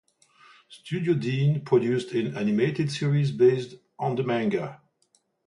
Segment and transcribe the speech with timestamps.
[0.67, 4.81] Studio Deen produced an animated series based on the manga.